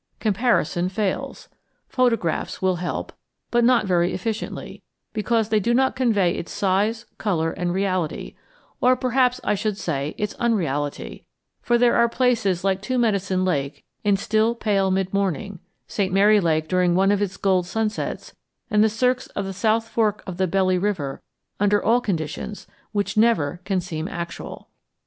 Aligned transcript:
Comparison 0.19 0.89
fails. 0.89 1.47
Photographs 1.87 2.59
will 2.59 2.77
help, 2.77 3.13
but 3.51 3.63
not 3.63 3.85
very 3.85 4.13
efficiently, 4.15 4.81
because 5.13 5.49
they 5.49 5.59
do 5.59 5.75
not 5.75 5.95
convey 5.95 6.31
its 6.31 6.51
size, 6.51 7.05
color, 7.19 7.51
and 7.51 7.71
reality; 7.71 8.33
or 8.81 8.95
perhaps 8.95 9.39
I 9.43 9.53
should 9.53 9.77
say 9.77 10.15
its 10.17 10.33
unreality, 10.39 11.27
for 11.61 11.77
there 11.77 11.93
are 11.93 12.09
places 12.09 12.63
like 12.63 12.81
Two 12.81 12.97
Medicine 12.97 13.45
Lake 13.45 13.85
in 14.03 14.17
still 14.17 14.55
pale 14.55 14.89
mid 14.89 15.13
morning, 15.13 15.59
St. 15.85 16.11
Mary 16.11 16.39
Lake 16.39 16.67
during 16.67 16.95
one 16.95 17.11
of 17.11 17.21
its 17.21 17.37
gold 17.37 17.67
sunsets, 17.67 18.33
and 18.71 18.83
the 18.83 18.89
cirques 18.89 19.27
of 19.35 19.45
the 19.45 19.53
South 19.53 19.87
Fork 19.87 20.23
of 20.25 20.37
the 20.37 20.47
Belly 20.47 20.79
River 20.79 21.21
under 21.59 21.79
all 21.79 22.01
conditions 22.01 22.65
which 22.91 23.17
never 23.17 23.61
can 23.65 23.79
seem 23.79 24.07
actual. 24.07 24.67